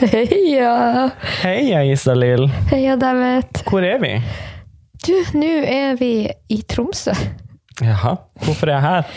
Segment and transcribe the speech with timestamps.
[0.00, 1.10] Heia!
[1.42, 2.48] Heia, Isalill.
[2.70, 3.62] Heia, David.
[3.68, 4.12] Hvor er vi?
[5.06, 6.10] Du, nå er vi
[6.52, 7.14] i Tromsø.
[7.80, 9.12] Jaha, hvorfor er jeg her?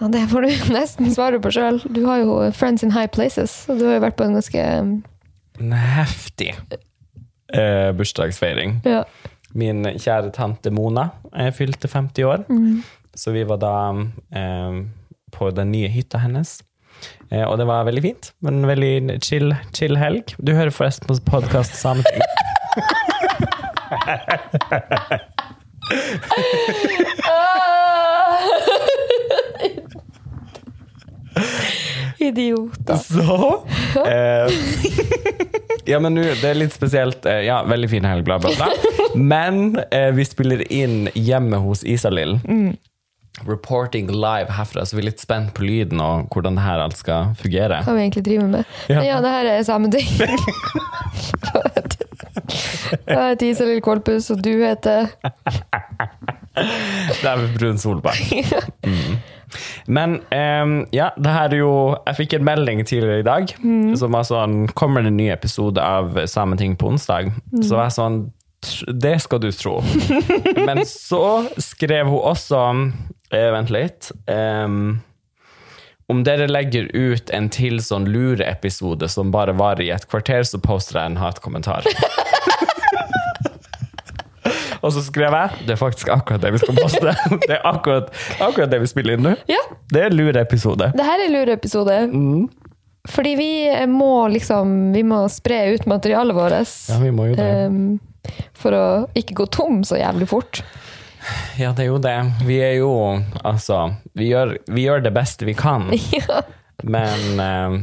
[0.00, 1.78] Ja, Det får du nesten svare på sjøl.
[1.94, 4.64] Du har jo Friends in High Places, og du har jo vært på en ganske
[5.60, 6.50] En heftig
[7.52, 8.80] eh, bursdagsfeiring.
[8.88, 9.04] Ja.
[9.54, 11.10] Min kjære tante Mona
[11.52, 12.46] fylte 50 år,
[13.14, 13.74] så vi var da
[14.32, 14.78] eh,
[15.36, 16.62] på den nye hytta hennes.
[17.30, 20.34] Eh, og det var veldig fint, men en veldig chill, chill helg.
[20.38, 22.22] Du hører forresten på podkast Sameting.
[32.18, 32.96] Idioter.
[32.96, 33.64] Så
[34.06, 34.52] eh,
[35.84, 37.26] Ja, men nå, det er litt spesielt.
[37.26, 38.68] Eh, ja, veldig fin helg, bla, bla, bla.
[39.18, 42.38] Men eh, vi spiller inn hjemme hos Isalill.
[43.40, 46.98] Reporting live herfra, så vi er litt spent på lyden og hvordan det her alt
[47.00, 47.80] skal fungere.
[47.86, 48.64] Hva vi egentlig driver med.
[48.92, 48.98] Ja.
[49.00, 50.06] Men ja, det her er samme ting.
[53.06, 55.08] Jeg heter Isalill Kolpus, og du heter
[56.52, 58.20] Det er Brun Solberg.
[58.84, 59.16] Mm.
[59.86, 61.72] Men um, ja, det her er jo
[62.06, 63.50] Jeg fikk en melding tidligere i dag
[64.00, 67.32] som var sånn Kommer det en ny episode av Sameting på onsdag?
[67.60, 68.20] Så var jeg sånn
[69.02, 69.80] Det skal du tro.
[70.68, 72.62] Men så skrev hun også
[73.32, 74.12] eh, Vent litt.
[74.26, 75.00] Um,
[76.12, 80.60] om dere legger ut en til sånn lureepisode som bare varer i et kvarter, så
[80.60, 81.86] poster jeg en hatkommentar.
[84.82, 87.12] Og så skrev jeg det er faktisk akkurat det vi skal poste.
[87.46, 88.08] Det er akkurat,
[88.42, 89.36] akkurat det vi spiller inn nå.
[89.50, 89.60] Ja,
[89.92, 90.90] Det er lureepisode.
[90.98, 91.98] det her er lureepisode.
[92.10, 92.48] Mm.
[93.08, 93.52] Fordi vi
[93.90, 96.74] må liksom Vi må spre ut materialet vårt.
[96.90, 97.48] Ja, vi må jo det.
[97.66, 98.00] Um,
[98.58, 98.84] for å
[99.18, 100.62] ikke gå tom så jævlig fort.
[101.58, 102.16] Ja, det er jo det.
[102.46, 102.92] Vi er jo
[103.44, 106.42] Altså, vi gjør, vi gjør det beste vi kan, ja.
[106.82, 107.76] men, eh,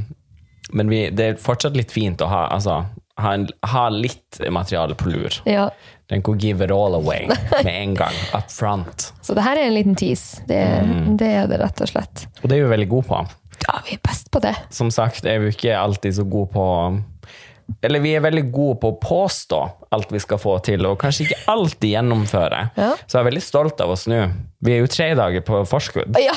[0.73, 2.81] men vi, det er fortsatt litt fint å ha, altså,
[3.19, 5.39] ha, en, ha litt materiale på lur.
[5.49, 5.69] ja.
[6.09, 7.27] Den kan give it all away
[7.63, 8.15] med en gang.
[8.33, 9.11] Up front.
[9.21, 10.41] Så det her er en liten tease.
[10.49, 11.17] Det, Mm.
[11.21, 12.23] det er det rett og slett.
[12.41, 13.19] Og det er vi veldig gode på.
[13.67, 14.55] Ja, vi er best på det.
[14.73, 16.65] Som sagt er vi ikke alltid så gode på
[17.81, 19.59] Eller vi er veldig gode på å påstå
[19.95, 22.61] alt vi skal få til, og kanskje ikke alltid gjennomføre.
[22.77, 22.91] Ja.
[23.05, 24.23] Så jeg er veldig stolt av oss nå.
[24.65, 26.19] Vi er jo tre dager på forskudd.
[26.21, 26.35] Ja!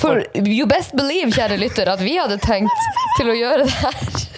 [0.00, 2.88] For you best believe, kjære lytter, at vi hadde tenkt
[3.18, 4.34] til å gjøre det her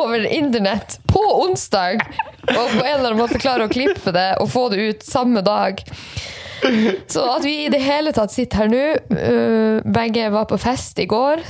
[0.00, 2.02] over internett på onsdag.
[2.50, 5.42] Og på en eller annen måte klare å klippe det og få det ut samme
[5.46, 5.82] dag.
[7.08, 8.82] Så at vi i det hele tatt sitter her nå
[9.16, 11.40] øh, Begge var på fest i går.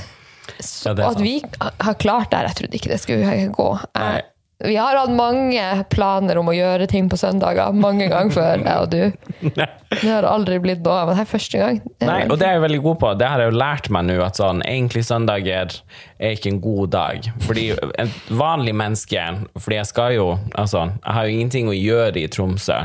[0.65, 3.69] Så Ja, at vi har klart det her Jeg trodde ikke det skulle gå.
[3.97, 4.23] Jeg,
[4.63, 8.83] vi har hatt mange planer om å gjøre ting på søndager mange ganger før, jeg
[8.83, 9.55] og du.
[9.55, 11.09] Det har aldri blitt noe av.
[11.09, 11.79] Men det er første gang.
[11.99, 13.13] Er Nei, og det er jeg veldig god på.
[13.19, 15.73] Det har jeg jo lært meg nå, at sånn, egentlig søndager
[16.21, 17.31] er ikke en god dag.
[17.47, 17.65] Fordi
[18.01, 19.23] en vanlig menneske
[19.57, 22.77] Fordi jeg skal jo Altså, jeg har jo ingenting å gjøre i Tromsø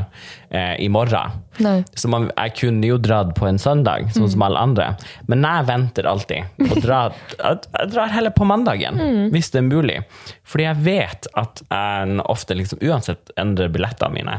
[0.49, 1.31] eh, i morgen.
[1.59, 1.79] Nei.
[1.97, 4.91] Så man, jeg kunne jo dratt på en søndag, sånn som alle andre.
[5.25, 6.51] Men jeg venter alltid.
[6.67, 8.99] Og drar, jeg, jeg drar heller på mandagen,
[9.33, 9.95] hvis det er mulig.
[10.47, 14.37] Fordi jeg vet at jeg ofte liksom uansett endrer billettene mine.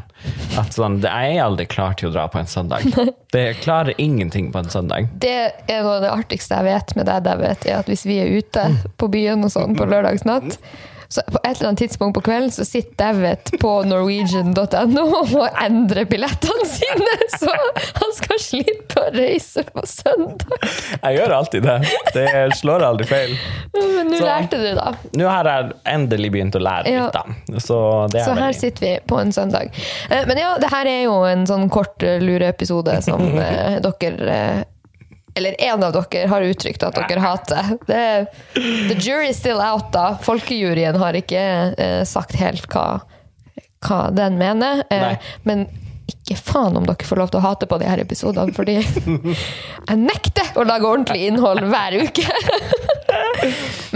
[0.60, 2.86] At sånn, det- jeg er aldri klar til å dra på en søndag.
[3.34, 5.10] Det jeg klarer ingenting på en søndag.
[5.20, 5.34] Det
[5.68, 8.30] er noe av det artigste jeg vet med deg, David, er at hvis vi er
[8.38, 8.62] ute
[8.96, 10.56] på byen og sånn på lørdagsnatt,
[11.08, 15.04] så på et eller annet tidspunkt på kvelden så sitter David på norwegian.no
[15.40, 17.48] og endrer billettene sine, så
[17.96, 20.68] han skal slippe å reise på søndag.
[21.02, 21.78] Jeg gjør alltid det.
[22.14, 22.26] Det
[22.60, 23.34] slår aldri feil.
[23.74, 24.92] Men nå lærte du, da.
[25.16, 27.06] Nå har jeg endelig begynt å lære Ja.
[27.08, 27.58] litt, da.
[27.60, 27.80] Så
[28.12, 29.72] det Så her veldig sitter vi på en søndag.
[30.10, 34.40] Eh, Men ja, det her er jo en sånn kort eh, lureepisode som eh, dere
[35.38, 37.74] eller en av dere har uttrykt at dere hater.
[37.86, 38.04] Det,
[38.54, 40.16] the jury is still out, da.
[40.22, 41.42] Folkejuryen har ikke
[41.78, 42.86] eh, sagt helt hva,
[43.86, 44.82] hva den mener.
[44.90, 45.68] Eh, men
[46.08, 48.78] ikke faen om dere får lov til å hate på de her episodene, fordi
[49.88, 52.26] jeg nekter å lage ordentlig innhold hver uke.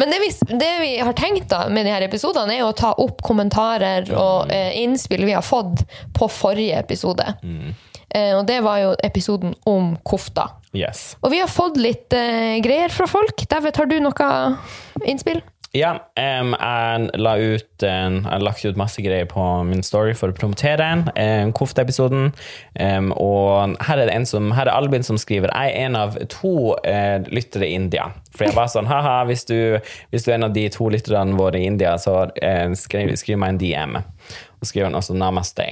[0.00, 2.94] Men det vi, det vi har tenkt da med de her episodene, er å ta
[3.00, 5.84] opp kommentarer og eh, innspill vi har fått
[6.16, 7.26] på forrige episode.
[8.08, 10.48] Eh, og det var jo episoden om kofta.
[10.72, 11.12] Yes.
[11.20, 13.44] Og vi har fått litt uh, greier fra folk.
[13.50, 14.28] David, har du noe
[15.04, 15.42] innspill?
[15.72, 20.12] Ja, um, jeg la ut en, jeg har lagt ut masse greier på min story
[20.16, 22.34] for å promotere den, um, Kofte-episoden.
[22.76, 26.74] Um, og her er som, her er Albin som skriver Jeg er en av to
[26.76, 28.10] uh, lyttere i India.
[28.36, 29.56] For jeg var sånn Haha, hvis du,
[30.12, 33.40] hvis du er en av de to lytterne våre i India, så uh, skriv, skriv
[33.40, 33.96] meg en DM.
[34.60, 35.70] Og skriver han også Namaste.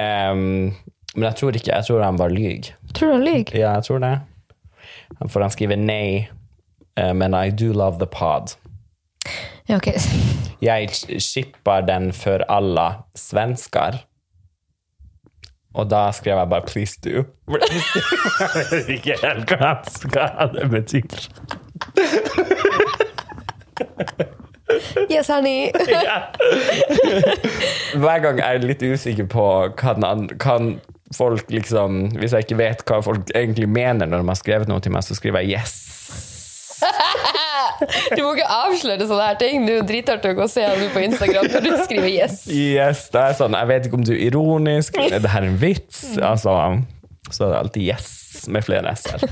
[0.00, 0.72] Em,
[1.14, 2.72] men jeg tror ikke Jeg tror han bare lyver.
[2.94, 3.58] Tror du han lyver?
[3.58, 4.14] Ja, jeg tror det.
[5.30, 6.28] For han skriver nei,
[6.96, 8.56] eh, men I do love the pod.
[9.68, 9.88] Ja, ok.
[10.64, 10.88] Jeg
[11.20, 13.98] shipper den for alle svensker.
[15.74, 17.24] Og da skrev jeg bare 'please do'.
[17.48, 17.60] Jeg
[18.70, 19.72] vet ikke helt hva
[20.14, 21.18] hva det betyr.
[25.10, 25.70] Yes, honey!
[28.02, 29.44] Hver gang er jeg litt usikker på
[29.74, 30.80] hva den andre kan
[31.16, 34.82] folk liksom Hvis jeg ikke vet hva folk egentlig mener når de har skrevet noe
[34.84, 35.80] til meg, så skriver jeg 'yes'.
[38.16, 39.64] Du må ikke avsløre sånne her ting.
[39.66, 42.42] Det er jo dritartig å gå og se du på Instagram når du skriver 'yes'.
[42.50, 45.56] Yes, det er sånn, Jeg vet ikke om du er ironisk, er det her en
[45.60, 46.18] vits?
[46.18, 46.82] Altså,
[47.30, 49.24] så er det alltid 'yes' med flere s-er.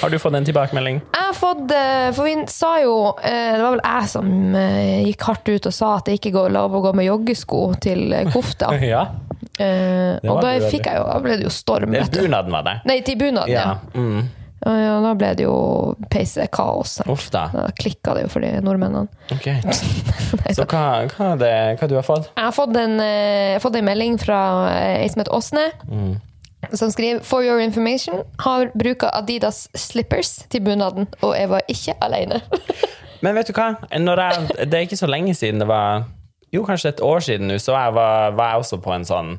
[0.00, 1.00] Har du fått en tilbakemelding?
[1.14, 5.04] Jeg har fått, eh, for vi sa jo eh, Det var vel jeg som eh,
[5.06, 8.16] gikk hardt ut og sa at det ikke går lov å gå med joggesko til
[8.34, 8.74] kofta.
[8.86, 9.06] Ja.
[9.58, 11.94] Eh, og da fikk jeg jo, da ble det jo storm.
[11.94, 12.18] Det vet.
[12.24, 12.74] Bunaden var det.
[12.88, 13.62] Nei, til bunaden, ja.
[13.72, 13.78] Ja.
[13.94, 14.26] Mm.
[14.66, 15.56] Ja, ja, da ble det jo
[16.10, 16.96] peise kaos.
[17.06, 17.44] Uff da.
[17.52, 19.06] Da klikka det jo for de nordmennene.
[19.34, 19.50] Ok.
[20.56, 22.30] Så hva, hva, er det, hva du har fått?
[22.32, 24.40] Jeg har fått en, eh, fått en melding fra
[24.72, 25.66] ei som heter Åsne,
[26.72, 31.94] som skriver For your information har bruka Adidas slippers til bunaden, og jeg var ikke
[32.02, 32.40] alene.
[33.24, 33.74] Men vet du hva?
[33.92, 36.08] Jeg, det er ikke så lenge siden det var
[36.54, 39.32] jo, kanskje et år siden nå, så jeg var, var jeg også på en sånn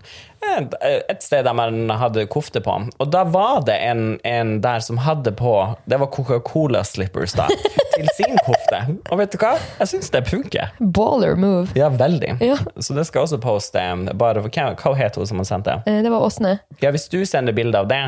[0.48, 2.76] et, sted der man hadde kofte på.
[3.02, 5.54] Og da var det en, en der som hadde på
[5.90, 7.48] Det var Coca-Cola-slippers, da.
[7.98, 8.80] Til sin kofte.
[9.10, 9.56] Og vet du hva?
[9.80, 10.70] Jeg syns det funker.
[10.80, 11.72] Baller move.
[11.76, 12.36] Ja, veldig.
[12.46, 12.60] Ja.
[12.78, 13.82] Så det skal jeg også poste.
[14.22, 15.80] Bare, hva, hva het hun som har sendt det?
[15.90, 16.60] Eh, Det var Åsne.
[16.84, 18.04] Ja, hvis du sender bilde av det,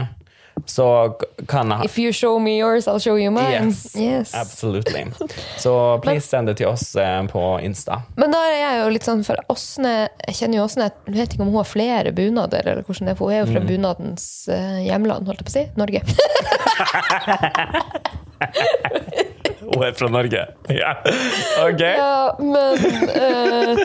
[0.65, 1.13] så
[1.47, 3.67] kan jeg If you show me yours, I'll show you mine.
[3.69, 4.33] Yes, Yes.
[4.35, 5.05] absolutely.
[5.57, 8.01] Så please send det til oss eh, på Insta.
[8.17, 9.93] Men da er jeg jo litt sånn, for Åsne
[10.27, 13.13] Jeg kjenner jo Åsne, jeg vet ikke om hun har flere bunader, eller hvordan det
[13.15, 15.65] er, for hun er jo fra bunadens eh, hjemland, holdt jeg på å si.
[15.79, 15.99] Norge.
[19.59, 20.45] Hun er fra Norge.
[20.73, 20.93] Ja.
[21.69, 21.81] Ok.
[21.81, 22.77] Ja, men
[23.09, 23.77] eh,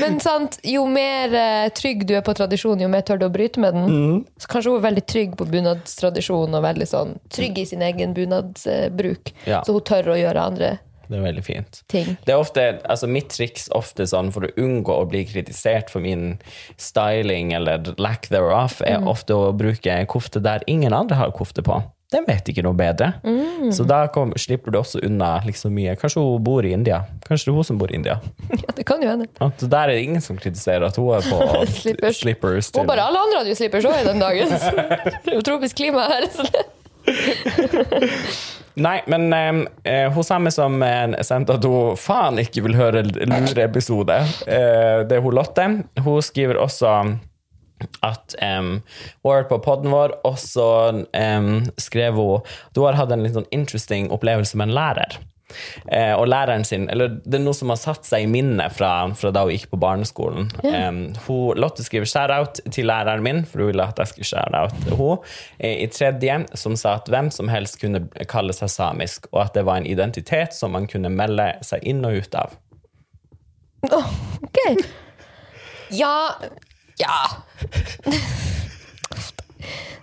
[0.00, 3.32] Men sant, jo mer eh, trygg du er på tradisjon, jo mer tør du å
[3.32, 3.86] bryte med den.
[3.90, 4.18] Mm.
[4.40, 8.16] Så kanskje hun er veldig trygg på bunadstradisjon og veldig sånn trygg i sin egen
[8.16, 9.34] bunadsbruk.
[9.48, 9.62] Ja.
[9.66, 10.70] Så hun tør å gjøre andre
[11.06, 11.82] Det er veldig fint.
[11.92, 12.16] ting.
[12.26, 16.02] Det er ofte, altså Mitt triks ofte sånn for å unngå å bli kritisert for
[16.02, 16.38] min
[16.82, 21.82] styling eller lack thereof, er ofte å bruke kofte der ingen andre har kofte på.
[22.14, 23.08] De vet ikke noe bedre.
[23.74, 25.96] Så da kom, slipper du også unna liksom mye.
[25.98, 27.00] Kanskje hun bor i India.
[27.26, 28.18] Kanskje det er hun som bor i India.
[28.62, 29.26] Ja, det kan jo hende.
[29.42, 31.40] At der er det ingen som kritiserer at hun er på
[31.80, 32.20] Slippers.
[32.22, 32.70] slippers.
[32.78, 34.54] Og bare alle andre hadde jo slippers òg i den dagen.
[35.26, 36.28] Det er jo tropisk klima her.
[36.30, 36.62] Så det.
[38.76, 44.18] Nei, men eh, hun samme som eh, sendte at hun faen ikke vil høre lureepisode,
[44.44, 45.64] eh, det er hun Lotte.
[46.04, 46.90] Hun skriver også
[48.06, 48.80] at um,
[49.22, 50.68] hun har vært på podden vår, og så
[51.04, 51.50] um,
[51.80, 55.18] skrev hun Du har hatt en litt sånn interesting opplevelse med en lærer.
[55.92, 58.90] Eh, og læreren sin Eller det er noe som har satt seg i minnet fra,
[59.14, 60.48] fra da hun gikk på barneskolen.
[60.66, 64.74] Em, hun, Lotte skriver shout-out til læreren min, for hun ville at jeg skulle shout-out
[64.98, 65.22] hun
[65.58, 69.54] eh, i tredje, som sa at hvem som helst kunne kalle seg samisk, og at
[69.54, 72.58] det var en identitet som man kunne melde seg inn og ut av.
[73.92, 74.62] Åh, ok.
[75.94, 76.34] Ja
[77.00, 77.18] Ja.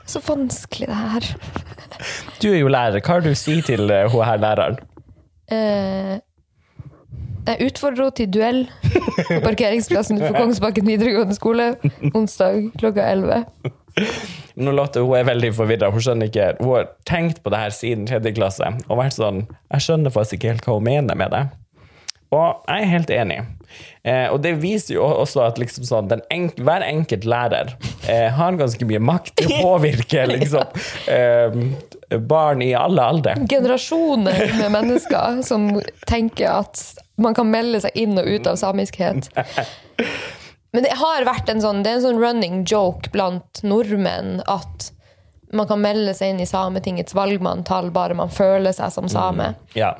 [0.05, 1.29] Så vanskelig, det her.
[2.41, 4.77] Du er jo lærer, hva har du å si til eh, hun her læreren?
[5.53, 6.19] Eh,
[7.43, 8.59] jeg utfordrer henne til duell
[9.27, 11.71] på parkeringsplassen utenfor Kongsbakken videregående skole
[12.15, 13.73] onsdag klokka 11.
[14.63, 15.91] Nå låter hun er veldig forvirra.
[15.93, 19.43] Hun skjønner ikke, hun har tenkt på det her siden tredje klasse og vært sånn
[19.73, 21.43] Jeg skjønner faktisk ikke helt hva hun mener med det.
[22.33, 23.41] Og jeg er helt enig.
[24.03, 27.71] Eh, og det viser jo også at liksom sånn, den enk hver enkelt lærer
[28.11, 33.37] eh, har ganske mye makt til å påvirke liksom, eh, barn i alle aldre.
[33.49, 35.69] Generasjoner med mennesker som
[36.09, 36.83] tenker at
[37.21, 39.29] man kan melde seg inn og ut av samiskhet.
[40.73, 44.89] Men det har vært en sånn, det er en sånn running joke blant nordmenn at
[45.53, 49.51] man kan melde seg inn i Sametingets valgmanntall bare man føler seg som same.
[49.77, 49.93] Ja.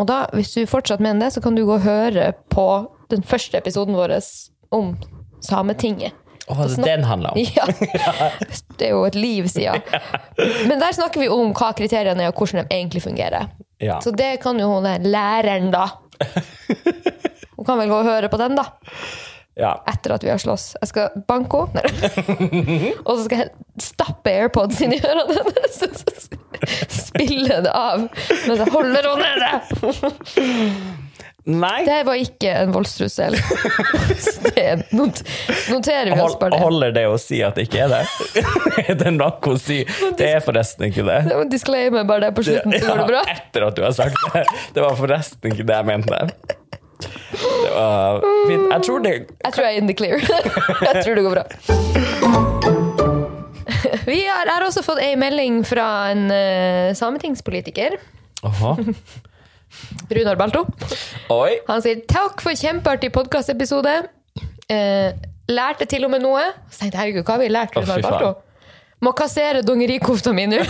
[0.00, 2.66] Og da, hvis du fortsatt mener det, så kan du gå og høre på
[3.12, 4.16] den første episoden vår
[4.74, 4.94] om
[5.44, 6.16] Sametinget.
[6.44, 7.40] Å, det er den handler om.
[7.56, 7.64] Ja.
[8.76, 9.80] Det er jo et liv siden.
[10.68, 13.52] Men der snakker vi om hva kriteriene er, og hvordan de egentlig fungerer.
[13.80, 14.00] Ja.
[14.04, 15.88] Så det kan jo hun læreren, da.
[17.54, 18.64] Hun kan vel gå og høre på den, da.
[19.54, 19.76] Ja.
[19.86, 20.72] Etter at vi har slåss.
[20.82, 21.82] Jeg skal banke henne.
[23.06, 23.52] Og så skal jeg
[23.84, 26.28] stappe AirPods inn i ørene hennes.
[26.90, 30.94] Spille det av mens jeg holder henne nede.
[31.44, 33.34] Nei, Det var ikke en voldstrussel.
[34.96, 35.18] Not
[35.68, 36.60] noterer vi oss bare det.
[36.62, 38.44] holder det å si at det ikke er det?
[38.88, 39.82] er det nok å si?
[40.16, 41.18] Det er forresten ikke det.
[41.28, 43.20] Det disclaimer bare det på slutten, så går det bra.
[43.36, 44.46] Etter at du har sagt det.
[44.72, 46.22] Det var forresten ikke det jeg mente.
[47.04, 48.66] Det var fint.
[48.72, 50.18] Jeg tror det Jeg tror jeg er in the clear.
[50.88, 51.44] jeg tror det går bra.
[54.10, 57.96] Vi har, har også fått ei melding fra en uh, sametingspolitiker.
[58.44, 58.76] Aha.
[60.14, 60.64] Runar Balto.
[61.32, 61.58] Oi.
[61.68, 63.96] Han sier 'takk for kjempeartig podkastepisode'.
[64.70, 65.10] Uh,
[65.50, 66.44] lærte til og med noe.
[66.70, 67.76] Så tenkte jeg, herregud, hva har vi lært?
[67.76, 68.04] Runar oh.
[68.08, 68.34] Balto?
[69.04, 70.62] Må kassere dongerikofta mi nå.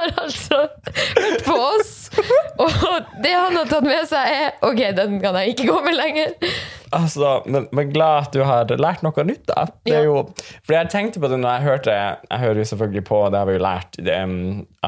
[0.00, 0.60] Har altså
[1.20, 1.94] hørt på oss,
[2.60, 2.74] og
[3.22, 6.34] det han har tatt med seg, er OK, den kan jeg ikke gå med lenger.
[6.90, 9.68] Altså, men, men glad at du har lært noe nytt, da.
[9.86, 10.24] Det er jo,
[10.66, 13.46] for jeg tenkte på det når jeg hørte Jeg hører jo selvfølgelig på, det har
[13.46, 14.00] vi jo lært,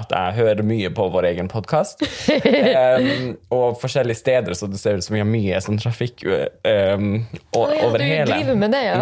[0.03, 2.03] at jeg hører mye på vår egen podkast.
[2.03, 7.07] um, og forskjellige steder, så det ser ut som vi har mye sånn trafikk um,
[7.55, 8.27] o- Å ja, over du hele.
[8.27, 8.35] Mm.
[8.35, 8.99] driver med det, ja.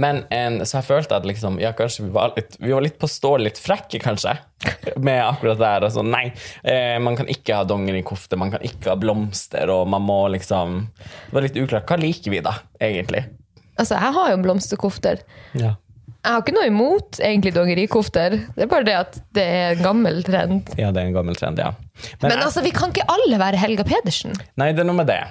[0.00, 0.24] Men
[0.64, 3.34] så jeg følte at liksom, ja, kanskje vi var litt, vi var litt på stå
[3.42, 4.36] litt frekke, kanskje,
[5.06, 5.88] med akkurat det her.
[5.88, 6.30] Altså, nei,
[6.62, 10.80] eh, man kan ikke ha dongerikofte, man kan ikke ha blomster, og man må liksom
[10.94, 11.86] Det var litt uklart.
[11.88, 13.26] Hva liker vi, da, egentlig?
[13.76, 15.22] Altså, jeg har jo blomsterkofter.
[15.56, 15.76] Ja.
[16.20, 18.34] Jeg har ikke noe imot egentlig dongerikofter.
[18.52, 20.68] Det er bare det at det er en gammel trend.
[20.76, 21.70] ja, det er en gammel trend, ja.
[22.20, 24.36] Men, Men jeg, altså, vi kan ikke alle være Helga Pedersen.
[24.60, 25.22] nei, det er noe med det.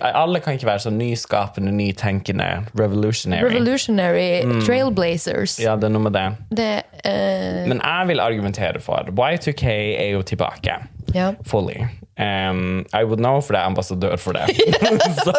[0.00, 3.44] Alle kan ikke være så nyskapende, nytenkende, revolutionary.
[3.44, 5.58] Revolutionary trailblazers.
[5.58, 5.64] Mm.
[5.64, 6.26] ja, det er noe med det.
[6.58, 6.70] Det
[7.06, 7.68] uh...
[7.68, 9.66] Men jeg vil argumentere for Y2K
[10.02, 10.80] er jo tilbake.
[11.16, 11.30] Ja.
[11.48, 11.86] Fully.
[12.18, 14.46] Um, I would know, for jeg er ambassadør for det.
[15.26, 15.34] Så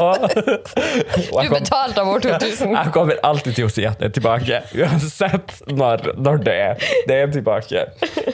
[1.41, 2.75] Du betalte av år 2000.
[2.75, 4.60] jeg kommer alltid til å si at det er tilbake.
[4.77, 6.86] Uansett når, når det er.
[7.10, 7.86] Det er tilbake.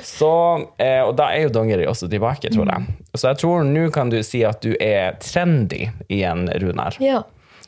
[0.03, 0.31] Så,
[0.77, 2.97] eh, og da er jo dongeri også tilbake, tror jeg.
[3.15, 6.99] Så jeg tror nå kan du si at du er trendy igjen, Runar.
[7.03, 7.23] Ja.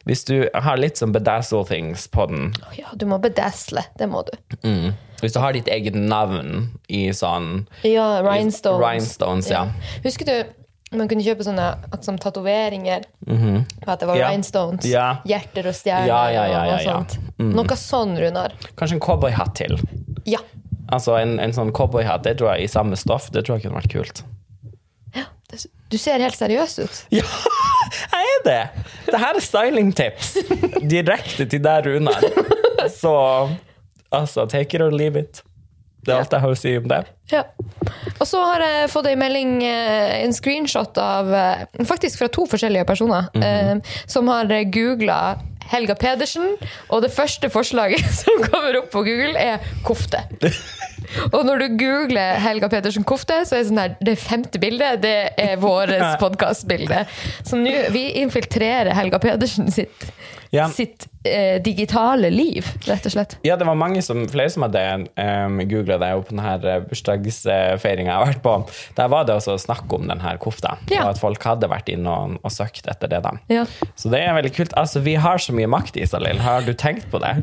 [0.05, 2.51] Hvis du har litt sånn bedazzle things på den.
[2.77, 3.81] ja, du må bedazzle.
[3.97, 4.35] Det må du.
[4.63, 4.93] Mm.
[5.21, 8.83] Hvis du har ditt eget navn i sånn Ja, rhinestones.
[8.83, 9.63] Rhinestones, ja.
[10.03, 10.35] Husker du
[10.95, 14.29] man kunne kjøpe sånne at som tatoveringer på at det var Ja.
[14.29, 14.85] rhinestones?
[14.85, 16.93] Hjerter og stjerner Ja, ja, ja, og, ja, og ja.
[16.93, 17.17] sånt.
[17.39, 18.53] Noe sånn, Runar.
[18.77, 19.75] Kanskje en cowboyhatt til.
[20.25, 20.39] Ja.
[20.93, 23.81] Altså en, en sånn cowboyhatt, det tror jeg i samme stoff, det tror jeg kunne
[23.81, 24.23] vært kult.
[25.91, 27.01] Du ser helt seriøs ut.
[27.19, 27.25] Ja,
[28.11, 28.85] jeg er det!
[29.07, 30.31] Det her er stylingtips
[30.89, 32.23] direkte til deg, Runar.
[32.91, 33.11] Så
[34.11, 35.43] altså, take it or leave it.
[36.05, 36.99] Det er alt jeg har å si om det.
[37.31, 37.43] Ja.
[38.19, 42.45] Og så har jeg fått ei melding, eh, en screenshot av eh, Faktisk fra to
[42.49, 43.29] forskjellige personer.
[43.41, 45.19] eh, Som har googla
[45.71, 46.57] Helga Pedersen,
[46.93, 50.21] og det første forslaget som kommer opp på Google, er kofte.
[51.31, 55.01] Og når du googler Helga Pedersen kofte, så er det sånn her Det femte bildet,
[55.05, 55.93] det er vårt
[56.23, 57.05] podkastbilde.
[57.45, 60.07] Så nå vi infiltrerer Helga Pedersen sitt,
[60.55, 60.67] Ja.
[60.71, 63.33] sitt eh, digitale liv, rett og slett.
[63.43, 64.83] Ja, det var mange som, flere som hadde
[65.17, 68.53] um, googla det, på denne bursdagsfeiringa jeg har vært på,
[68.97, 71.03] der var det også snakk om denne kofta, Ja.
[71.03, 73.21] og at folk hadde vært inne og, og søkt etter det.
[73.25, 73.33] da.
[73.51, 73.65] Ja.
[73.99, 74.73] Så det er veldig kult.
[74.79, 76.39] Altså, Vi har så mye makt, Isalill.
[76.45, 77.35] Har du tenkt på det?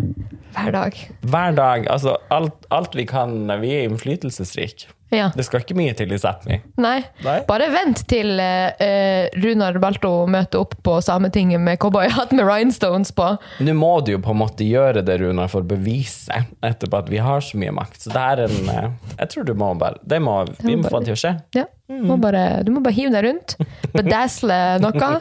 [0.52, 0.98] Hver dag.
[1.22, 1.86] Hver dag.
[1.90, 3.46] altså Alt, alt vi kan.
[3.62, 4.92] Vi er innflytelsesrike.
[5.12, 5.28] Ja.
[5.36, 6.56] Det skal ikke mye til i Sápmi.
[6.80, 7.02] Nei.
[7.24, 7.36] Nei.
[7.48, 13.26] Bare vent til uh, Runar Balto møter opp på Sametinget med cowboyhatt med rhinestones på.
[13.60, 17.12] Nå må du jo på en måte gjøre det, Runar, for å bevise etterpå at
[17.12, 18.06] vi har så mye makt.
[18.06, 21.02] Så det er en uh, Jeg tror du må bare det må, Vi må få
[21.02, 21.34] det til å skje.
[21.60, 21.66] Ja.
[21.92, 23.58] Må bare, du må bare hive deg rundt.
[23.98, 25.12] Bedazzle noe.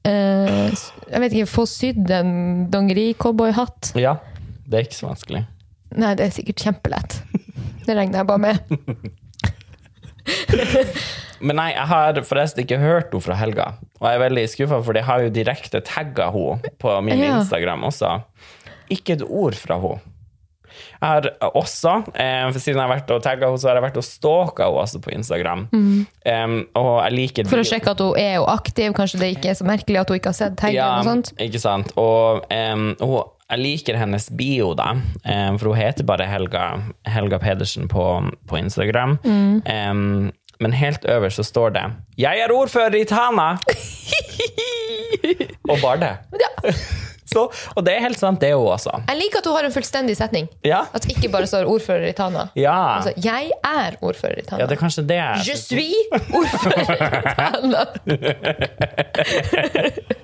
[0.00, 0.74] Uh,
[1.06, 2.34] jeg vet ikke, Få sydd en
[2.72, 3.92] dongeri-cowboyhatt.
[4.00, 4.18] Ja.
[4.70, 5.42] Det er ikke så vanskelig.
[5.98, 7.12] Nei, det er sikkert kjempelett.
[7.86, 8.56] Det regner jeg bare med.
[11.40, 13.66] Men nei, jeg har forresten ikke hørt henne fra Helga.
[14.00, 17.30] Og jeg er veldig skuffa, for jeg har jo direkte tagga henne på min Ja.
[17.40, 18.10] Instagram også.
[18.92, 20.00] Ikke et ord fra henne.
[21.00, 21.22] Jeg har
[21.56, 24.62] også, eh, siden jeg har vært og tagga henne, så har jeg vært og stalka
[24.68, 25.66] henne også på Instagram.
[26.24, 28.92] Em, og jeg liker For å sjekke at hun er jo aktiv.
[28.94, 30.74] Kanskje det ikke er så merkelig at hun ikke har sett taggen.
[30.76, 31.32] Ja, og sånt.
[31.40, 31.92] ikke sant.
[31.96, 34.92] Og um, hun, jeg liker hennes bio, da.
[35.24, 36.66] em, for hun heter bare Helga,
[37.08, 38.04] Helga Pedersen på,
[38.48, 39.18] på Instagram.
[39.66, 40.30] Em,
[40.60, 41.82] men helt øverst så står det
[42.18, 43.56] 'Jeg er ordfører i Tana'!
[45.70, 46.16] og bare det.
[46.40, 46.72] Ja.
[47.30, 48.90] Så, og det er helt sant, det er hun også.
[49.06, 50.48] Jeg liker at hun har en fullstendig setning.
[50.66, 50.80] Ja.
[50.94, 52.48] At det ikke bare står ordfører i Tana.
[52.58, 52.96] Ja.
[52.96, 54.62] Altså, jeg er ordfører i Tana.
[54.62, 55.20] ja, det er kanskje det.
[55.46, 55.94] Je suis
[56.34, 56.94] ordfører i
[57.38, 57.84] Tana.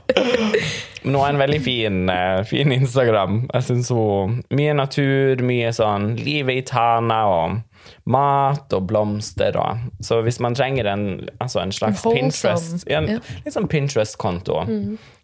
[1.06, 3.44] Men hun har en veldig fin, eh, fin Instagram.
[3.52, 7.61] Jeg synes hun Mye natur, mye sånn livet i Tana og
[8.11, 12.32] mat og blomster og Så hvis man trenger en, altså en slags Wholesome.
[12.32, 13.00] Pinterest ja.
[13.44, 14.64] Litt sånn Pinterest-konto,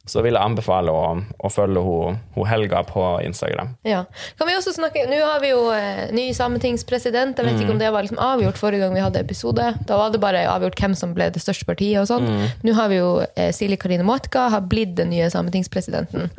[0.08, 1.02] så vil jeg anbefale å,
[1.38, 3.76] å følge hun, hun Helga på Instagram.
[3.86, 4.02] Ja.
[4.38, 7.38] Kan vi også snakke Nå har vi jo eh, ny sametingspresident.
[7.38, 9.68] Jeg vet ikke om det var liksom avgjort forrige gang vi hadde episode.
[9.86, 12.00] Da var det bare avgjort hvem som ble det største partiet.
[12.02, 12.26] og sånn.
[12.66, 16.32] Nå har vi jo eh, Silje Karine Muatka har blitt den nye sametingspresidenten.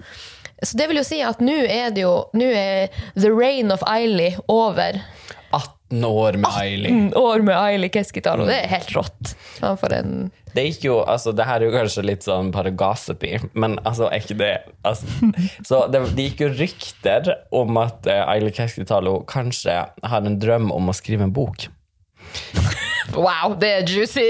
[0.63, 3.83] Så det vil jo si at nå er det jo Nå er the reign of
[3.87, 4.99] Eili over.
[5.93, 6.91] 18 år med Ailey.
[6.91, 8.45] Mm, År med Ailey Keskitalo.
[8.45, 9.35] Det er helt rått.
[9.61, 12.73] Ja, for en Det gikk jo, altså det her er jo kanskje litt sånn bare
[12.77, 14.51] gossipy, men altså er ikke det
[14.85, 15.07] altså,
[15.65, 20.71] Så det, det gikk jo rykter om at uh, Ailey Keskitalo kanskje har en drøm
[20.73, 21.69] om å skrive en bok.
[23.11, 24.29] Wow, det er juicy!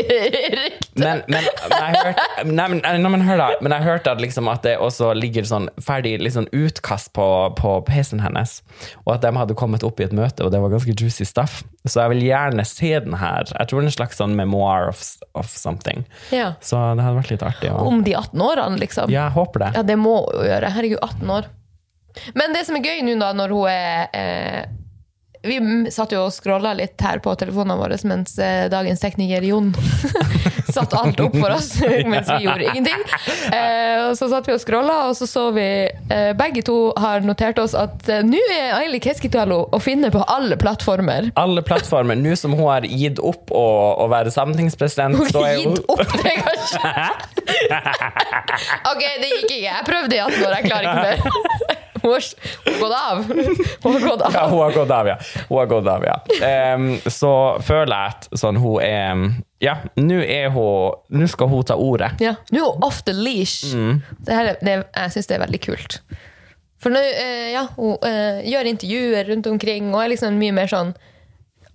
[1.02, 4.46] Men, men, jeg hørte nei, men, nei, men, hør da, men jeg hørte at, liksom
[4.52, 7.26] at det også ligger sånn ferdig liksom utkast på,
[7.58, 8.60] på PC-en hennes,
[9.02, 11.64] og at de hadde kommet opp i et møte, og det var ganske juicy stuff.
[11.90, 13.50] Så jeg vil gjerne se den her.
[13.50, 15.02] Jeg tror det er en slags sånn memoir of,
[15.34, 16.06] of something.
[16.30, 16.52] Ja.
[16.62, 17.74] Så det hadde vært litt artig.
[17.74, 19.10] å- Om de 18 årene, liksom.
[19.10, 19.72] Ja, jeg håper det.
[19.80, 20.72] Ja, det må hun gjøre.
[20.78, 21.50] Herregud, 18 år.
[22.38, 24.64] Men det som er gøy nå, da, når hun er eh,
[25.44, 25.58] Vi
[25.92, 29.74] satt jo og scrolla litt her på telefonene våre mens eh, dagens tekniker Jon
[30.76, 31.74] satte alt opp for oss
[32.14, 33.04] mens vi gjorde ingenting.
[33.52, 37.26] Eh, og så satt vi og scrolla, og så så vi eh, Begge to har
[37.28, 41.30] notert oss at nå er Aili Keskitalo å finne på alle plattformer.
[41.40, 42.18] Alle plattformer.
[42.20, 43.68] Nå som hun har gitt opp å,
[44.00, 46.94] å være sametingspresident, Hun så er hun gitt opp det, kanskje?
[48.94, 49.62] Ok, det gikk ikke.
[49.64, 51.82] Jeg prøvde i 18 år, jeg klarer ikke mer.
[52.04, 53.22] Hun har gått av.
[53.24, 54.50] Hun har gått Ja, av.
[54.52, 55.16] hun har gått av, ja.
[55.48, 56.18] Hun har gått av, ja.
[56.48, 57.32] Em, så
[57.64, 59.24] føler jeg at sånn, hun er
[59.64, 62.12] Ja, nå er hun Nå skal hun ta ordet.
[62.20, 62.36] Ja.
[62.52, 63.72] Nå er hun off the leash.
[63.72, 66.00] Det her, er- det, jeg syns det er veldig kult.
[66.84, 70.68] For nå, uh, ja, hun uh, gjør intervjuer rundt omkring og er liksom mye mer
[70.68, 70.92] sånn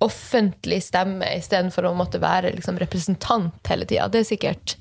[0.04, 4.04] offentlig stemme istedenfor å måtte være liksom, representant hele tida.
[4.12, 4.76] Det er sikkert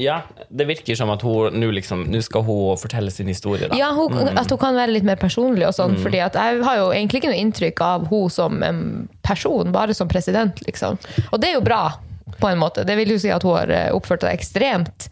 [0.00, 3.76] Ja, det virker som at hun nå liksom skal hun fortelle sin historie, da.
[3.76, 5.98] Ja, hun, at hun kan være litt mer personlig og sånn.
[6.00, 8.80] fordi at jeg har jo egentlig ikke noe inntrykk av hun som en
[9.22, 10.96] person, bare som president, liksom.
[11.32, 11.82] Og det er jo bra,
[12.40, 12.86] på en måte.
[12.88, 15.10] Det vil jo si at hun har eh, oppført seg ekstremt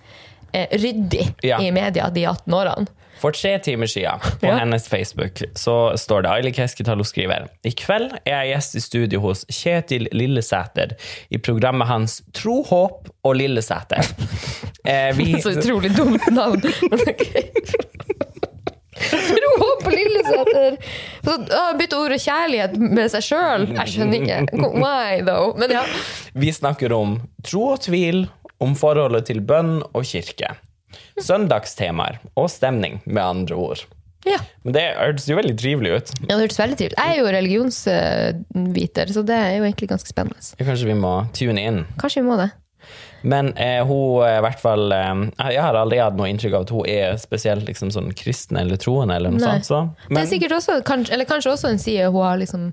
[0.52, 1.60] eh, ryddig Ja.
[1.60, 2.86] i media de 18 årene.
[3.20, 4.54] For tre timer siden, på Ja.
[4.62, 9.20] hennes Facebook, så står det Aili Keskitalo skriver I kveld er jeg gjest i studio
[9.20, 10.94] hos Kjetil Lillesæter
[11.30, 14.00] i programmet hans Tro, håp og Lillesæter.
[14.90, 16.62] Eh, vi, Så utrolig dumt navn.
[19.10, 20.76] Tro på Lillesæter!
[21.24, 21.36] Så
[21.78, 23.68] Bytte ordet kjærlighet med seg sjøl.
[23.72, 24.40] Jeg skjønner ikke.
[24.74, 25.54] Why, though?
[25.58, 25.84] Men ja.
[26.36, 28.26] vi snakker om tro og tvil,
[28.60, 30.52] om forholdet til bønn og kirke.
[31.22, 33.86] Søndagstemaer og stemning, med andre ord.
[34.28, 34.40] ja.
[34.66, 36.10] Men det hørtes jo veldig trivelig ut.
[36.26, 40.12] Ja, det hørtes veldig trivelig Jeg er jo religionsviter, så det er jo egentlig ganske
[40.12, 40.42] spennende.
[40.60, 41.84] Kanskje vi må tune inn.
[42.02, 42.50] Kanskje vi må det.
[43.22, 46.64] Men eh, hun er i hvert fall eh, Jeg har aldri hatt noe inntrykk av
[46.68, 49.16] at hun er spesielt liksom, sånn kristen eller troende.
[49.16, 49.58] eller noe Nei.
[49.60, 49.68] sånt.
[49.70, 50.08] Så.
[50.14, 52.70] det er sikkert også, kanskje, eller kanskje også en side hun har liksom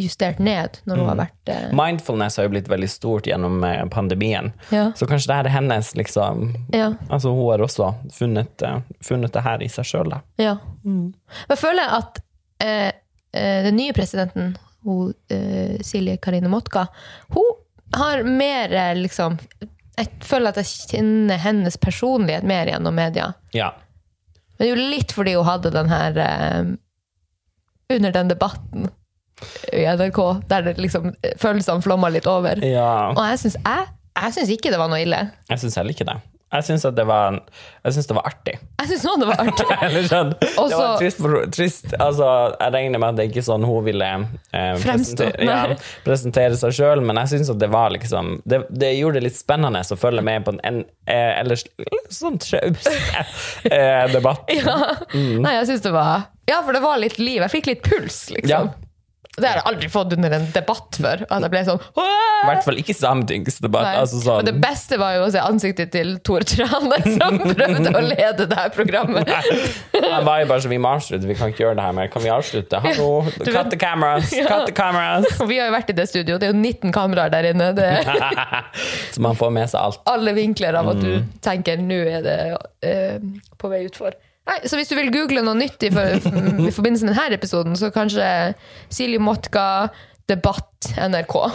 [0.00, 3.82] justert ned når hun har vært eh, mindfulness har jo blitt veldig stort gjennom eh,
[3.92, 4.48] pandemien.
[4.72, 4.86] Ja.
[4.96, 6.92] Så kanskje det her er hennes liksom Ja.
[7.12, 10.22] Altså Hun har også funnet, eh, funnet det her i seg sjøl, da.
[10.40, 10.56] ja.
[10.86, 12.22] Jeg føler at
[12.64, 12.88] eh,
[13.36, 16.86] eh, den nye presidenten, hun, eh, Silje Karine Motka,
[17.36, 17.52] hun
[17.94, 19.36] har mer eh, liksom
[19.98, 23.32] Jeg føler at jeg kjenner hennes personlighet mer gjennom media.
[23.52, 23.72] Ja.
[24.56, 26.72] Men det er jo litt fordi hun hadde den her eh,
[27.92, 28.90] Under den debatten
[29.72, 32.62] i NRK, der det liksom eh, følelsene flomma litt over.
[32.64, 33.10] ja.
[33.12, 33.88] Og jeg syns, jeg,
[34.22, 35.18] jeg syns ikke det var noe ille.
[35.50, 36.18] Jeg syns heller ikke det.
[36.52, 38.54] Jeg syns det var Jeg synes det var artig.
[38.82, 39.66] Jeg syns òg det var artig.
[39.86, 41.22] Eller sånn, det var trist,
[41.56, 45.58] trist altså, Jeg regner med at det ikke er sånn hun ville eh, presentere, ja,
[46.04, 49.82] presentere seg sjøl, men jeg syns det var liksom det, det gjorde det litt spennende
[49.82, 51.64] å følge med på en, en eh, ellers
[52.12, 52.88] sånn traust
[53.68, 54.48] eh, debatt.
[54.52, 54.78] Ja.
[55.14, 57.40] Nei, jeg syns det var Ja, for det var litt liv.
[57.40, 58.50] Jeg fikk litt puls, liksom.
[58.50, 58.81] Ja.
[59.32, 61.22] Det har jeg aldri fått under en debatt før.
[61.32, 63.86] At jeg ble sånn I hvert fall ikke sametingsdebatt.
[64.02, 68.02] Altså sånn, det beste var jo å se ansiktet til Tor Trane, som prøvde å
[68.04, 69.30] lede det her programmet.
[69.94, 72.10] Han var jo bare sånn vi må avslutte, vi kan ikke gjøre det her mer.
[72.12, 72.82] Kan vi avslutte?
[72.84, 73.08] Hallo,
[73.46, 74.28] cut the cameras!
[74.36, 75.24] Cut the cameras!
[75.52, 76.40] Vi har jo vært i det studioet.
[76.42, 77.70] Det er jo 19 kameraer der inne.
[77.76, 77.88] Det
[79.12, 80.02] Så man får med seg alt.
[80.12, 81.24] alle vinkler av at du Mm.
[81.44, 82.36] tenker nå er det
[82.88, 83.18] eh,
[83.60, 84.14] på vei utfor.
[84.48, 87.76] Nei, så hvis du vil google noe nytt i, for, i forbindelse med denne episoden,
[87.78, 88.26] så kanskje
[88.90, 89.88] Silje Motka,
[90.30, 91.36] debatt, NRK.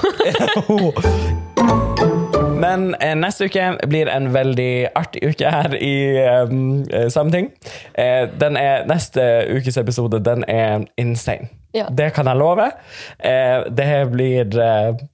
[2.57, 7.51] Men eh, neste uke blir en veldig artig uke her i eh, Sameting.
[7.93, 11.51] Eh, den er, neste ukes episode den er insane.
[11.75, 11.85] Ja.
[11.93, 12.71] Det kan jeg love.
[13.19, 15.05] Eh, det blir eh,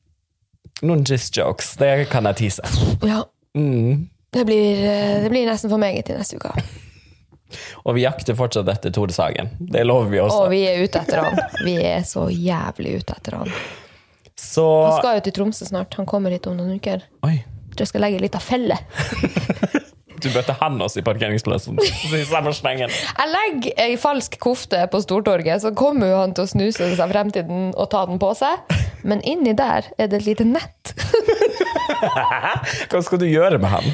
[0.86, 1.74] noen gist jokes.
[1.82, 2.74] Det kan jeg tease.
[3.04, 3.24] ja.
[3.54, 4.10] Mm.
[4.34, 6.56] Det blir, eh, det blir nesten for meget til neste uke.
[7.84, 9.54] Og vi jakter fortsatt etter Tore Sagen.
[9.60, 10.44] Det lover vi også.
[10.46, 11.40] Og vi er ute etter han.
[11.64, 13.56] Vi er så jævlig ute etter han.
[14.40, 15.96] Så Han skal jo til Tromsø snart.
[16.00, 17.06] Han kommer hit om noen uker.
[17.28, 17.38] Oi.
[17.74, 18.78] Jeg skal legge litt av felle.
[20.24, 21.80] Du bøtte han oss i parkeringsplassen.
[21.84, 22.92] I samme slengen.
[22.94, 27.34] Jeg legger ei falsk kofte på Stortorget, så kommer han til å snuse seg frem
[27.36, 28.62] til den og ta den på seg.
[29.04, 30.94] Men inni der er det et lite nett.
[32.90, 33.92] Hva skal du gjøre med han?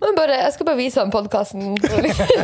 [0.00, 1.76] Men bare, jeg skal bare vise ham podkasten.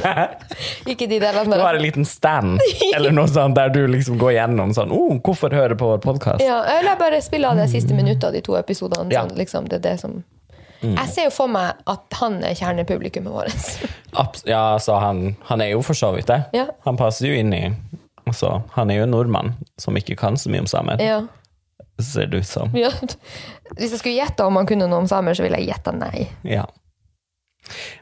[0.90, 2.60] Ikke de delene Du har en liten stand
[2.94, 6.44] eller noe sånt der du liksom går gjennom sånn oh, 'Hvorfor høre på vår podkast?'
[6.44, 9.10] Ja, eller bare spille av det siste minuttet av de to episodene.
[9.12, 9.24] Ja.
[9.24, 10.22] Sånn, liksom, det er det som
[10.84, 13.70] Jeg ser jo for meg at han er kjernepublikummet vårt.
[14.46, 16.44] Ja, altså, han, han er jo for så vidt det.
[16.54, 16.68] Ja.
[16.84, 17.64] Han passer jo inn i
[18.28, 21.24] altså, Han er jo en nordmann som ikke kan så mye om samer, ja.
[21.98, 22.70] ser det ut som.
[22.78, 22.92] Ja.
[23.74, 26.28] Hvis jeg skulle gjette om han kunne noe om samer, så ville jeg gjette nei.
[26.46, 26.68] Ja.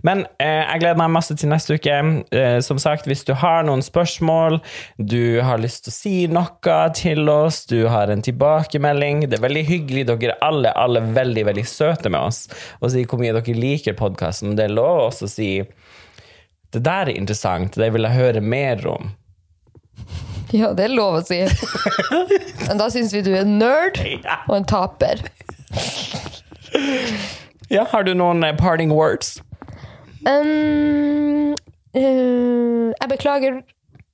[0.06, 1.98] Men eh, jeg gleder meg masse til neste uke.
[2.34, 4.58] Eh, som sagt, hvis du har noen spørsmål,
[4.98, 9.46] du har lyst til å si noe til oss, du har en tilbakemelding Det er
[9.46, 10.06] veldig hyggelig.
[10.10, 12.44] Dere er alle, alle veldig veldig søte med oss
[12.82, 14.56] og si hvor mye dere liker podkasten.
[14.58, 15.50] Det er lov også å si
[16.72, 19.12] det der er interessant, det vil jeg høre mer om.
[20.52, 21.38] Ja, det er lov å si.
[22.66, 23.96] Men da syns vi du er nerd
[24.50, 25.22] og en taper.
[27.72, 29.38] Ja, Har du noen eh, parting words?
[30.22, 31.54] Um,
[31.96, 33.62] uh, jeg beklager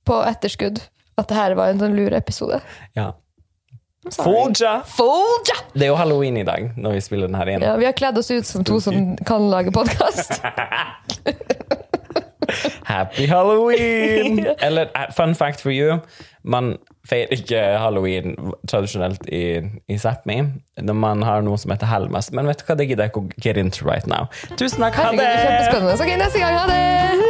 [0.09, 0.81] på etterskudd
[1.19, 2.61] at det her var en sånn lur episode.
[2.97, 3.11] Ja.
[4.15, 4.79] Folja!
[4.87, 5.57] Folja!
[5.75, 7.65] Det er jo halloween i dag når vi spiller den her igjen.
[7.67, 10.39] Ja, vi har kledd oss ut som to som kan lage podkast.
[12.89, 14.47] Happy Halloween!
[14.65, 15.99] Eller eh, fun fact for you.
[16.41, 16.77] Man
[17.09, 18.35] feirer ikke halloween
[18.69, 20.41] tradisjonelt i, i Sápmi
[20.79, 22.31] når man har noe som heter Helmas.
[22.35, 24.29] Men vet du hva, det gidder jeg ikke å get into right now.
[24.55, 25.97] Tusen takk, ha det kjempespennende.
[25.99, 26.61] Ok, neste gang.
[26.61, 27.28] Ha det!